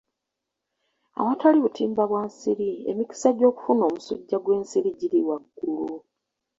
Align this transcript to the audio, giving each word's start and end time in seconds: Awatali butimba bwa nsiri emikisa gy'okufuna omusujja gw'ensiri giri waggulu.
Awatali 1.19 1.57
butimba 1.65 2.03
bwa 2.09 2.21
nsiri 2.29 2.67
emikisa 2.91 3.29
gy'okufuna 3.37 3.81
omusujja 3.89 4.37
gw'ensiri 4.43 4.89
giri 4.99 5.19
waggulu. 5.27 5.95